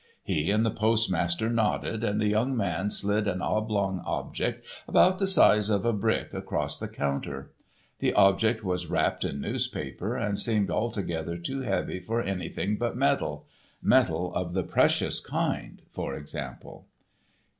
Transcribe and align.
He 0.23 0.49
and 0.49 0.65
the 0.65 0.71
postmaster 0.71 1.47
nodded, 1.47 2.03
and 2.03 2.19
the 2.19 2.25
young 2.27 2.57
man 2.57 2.89
slid 2.89 3.27
an 3.27 3.39
oblong 3.43 4.01
object 4.03 4.65
about 4.87 5.19
the 5.19 5.27
size 5.27 5.69
of 5.69 5.85
a 5.85 5.93
brick 5.93 6.33
across 6.33 6.79
the 6.79 6.87
counter. 6.87 7.51
The 7.99 8.11
object 8.15 8.63
was 8.63 8.87
wrapped 8.87 9.23
in 9.23 9.39
newspaper 9.39 10.17
and 10.17 10.39
seemed 10.39 10.71
altogether 10.71 11.37
too 11.37 11.59
heavy 11.59 11.99
for 11.99 12.19
anything 12.19 12.77
but 12.77 12.97
metal—metal 12.97 14.33
of 14.33 14.53
the 14.53 14.63
precious 14.63 15.19
kind, 15.19 15.83
for 15.91 16.15
example. 16.15 16.87